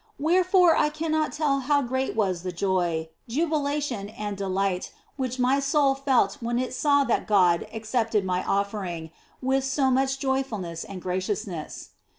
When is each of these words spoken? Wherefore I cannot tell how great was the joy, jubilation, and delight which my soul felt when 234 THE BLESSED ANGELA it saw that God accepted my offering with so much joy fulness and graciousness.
Wherefore 0.17 0.75
I 0.75 0.89
cannot 0.89 1.31
tell 1.31 1.59
how 1.59 1.83
great 1.83 2.15
was 2.15 2.41
the 2.41 2.51
joy, 2.51 3.09
jubilation, 3.27 4.09
and 4.09 4.35
delight 4.35 4.91
which 5.15 5.37
my 5.37 5.59
soul 5.59 5.93
felt 5.93 6.41
when 6.41 6.55
234 6.55 6.55
THE 6.55 6.65
BLESSED 6.65 6.79
ANGELA 6.79 6.79
it 6.79 6.81
saw 6.81 7.03
that 7.03 7.27
God 7.27 7.67
accepted 7.71 8.25
my 8.25 8.43
offering 8.43 9.11
with 9.43 9.63
so 9.63 9.91
much 9.91 10.17
joy 10.17 10.41
fulness 10.41 10.83
and 10.83 11.03
graciousness. 11.03 11.89